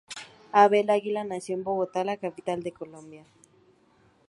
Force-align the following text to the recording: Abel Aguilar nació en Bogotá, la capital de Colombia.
Abel 0.51 0.89
Aguilar 0.89 1.27
nació 1.27 1.53
en 1.53 1.63
Bogotá, 1.63 2.03
la 2.03 2.17
capital 2.17 2.63
de 2.63 2.71
Colombia. 2.71 3.23